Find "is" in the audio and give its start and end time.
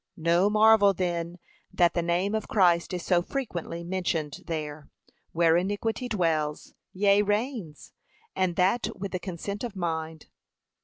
2.91-3.05